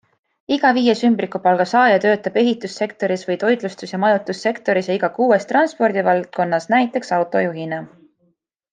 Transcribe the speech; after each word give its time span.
Iga 0.53 0.69
viies 0.77 1.01
ümbrikupalga 1.09 1.67
saaja 1.71 1.99
töötab 2.05 2.39
ehitussektoris 2.43 3.27
või 3.29 3.37
toitlustus- 3.45 3.95
ja 3.97 4.01
majutussektoris 4.07 4.91
ja 4.93 4.99
iga 5.01 5.13
kuues 5.21 5.49
transpordivaldkonnas 5.55 6.71
näiteks 6.77 7.19
autojuhina. 7.23 7.85